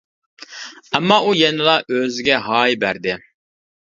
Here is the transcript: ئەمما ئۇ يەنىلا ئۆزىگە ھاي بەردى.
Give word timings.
ئەمما 0.99 1.17
ئۇ 1.25 1.35
يەنىلا 1.39 1.75
ئۆزىگە 1.97 2.39
ھاي 2.47 2.79
بەردى. 2.85 3.19